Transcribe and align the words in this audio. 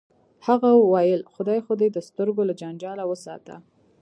هغه 0.47 0.69
ویل 0.93 1.21
خدای 1.33 1.59
خو 1.65 1.73
دې 1.79 1.87
د 1.91 1.97
سترګو 2.09 2.41
له 2.49 2.53
جنجاله 2.61 3.03
وساته 3.07 3.55